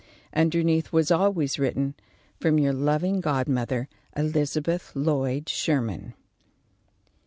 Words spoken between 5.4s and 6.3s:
Sherman."